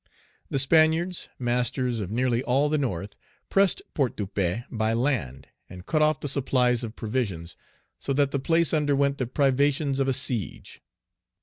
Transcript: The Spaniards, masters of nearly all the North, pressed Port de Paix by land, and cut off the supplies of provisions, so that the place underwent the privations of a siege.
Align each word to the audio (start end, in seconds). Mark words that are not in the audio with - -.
The 0.49 0.57
Spaniards, 0.57 1.29
masters 1.37 1.99
of 1.99 2.09
nearly 2.09 2.41
all 2.41 2.69
the 2.69 2.79
North, 2.79 3.15
pressed 3.51 3.83
Port 3.93 4.17
de 4.17 4.25
Paix 4.25 4.65
by 4.71 4.93
land, 4.93 5.45
and 5.69 5.85
cut 5.85 6.01
off 6.01 6.21
the 6.21 6.27
supplies 6.27 6.83
of 6.83 6.95
provisions, 6.95 7.55
so 7.99 8.11
that 8.13 8.31
the 8.31 8.39
place 8.39 8.73
underwent 8.73 9.19
the 9.19 9.27
privations 9.27 9.99
of 9.99 10.07
a 10.07 10.13
siege. 10.13 10.81